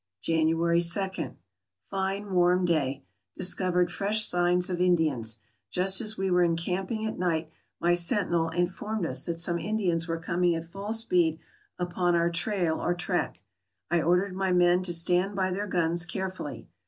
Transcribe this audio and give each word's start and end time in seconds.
January 0.23 0.81
2.— 0.81 1.35
Fine, 1.91 2.31
warm 2.33 2.65
day. 2.65 3.03
Discovered 3.37 3.91
fresh 3.91 4.25
signs 4.25 4.67
of 4.67 4.81
Indians. 4.81 5.37
Just 5.69 6.01
as 6.01 6.17
we 6.17 6.31
were 6.31 6.41
encamping 6.43 7.05
at 7.05 7.19
night, 7.19 7.51
my 7.79 7.93
senti 7.93 8.31
nel 8.31 8.49
informed 8.49 9.05
us 9.05 9.23
that 9.27 9.37
some 9.39 9.59
Indians 9.59 10.07
were 10.07 10.17
coming 10.17 10.55
at 10.55 10.65
full 10.65 10.91
speed 10.91 11.37
upon 11.77 12.15
our 12.15 12.31
trail 12.31 12.79
or 12.81 12.95
track. 12.95 13.43
I 13.91 14.01
ordered 14.01 14.35
my 14.35 14.51
men 14.51 14.81
to 14.85 14.91
stand 14.93 15.35
by 15.35 15.51
their 15.51 15.67
guns 15.67 16.07
carefully. 16.07 16.67